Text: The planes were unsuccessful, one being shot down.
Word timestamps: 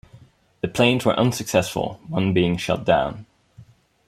The 0.61 0.67
planes 0.67 1.05
were 1.05 1.13
unsuccessful, 1.13 1.99
one 2.09 2.33
being 2.33 2.57
shot 2.57 2.85
down. 2.85 3.27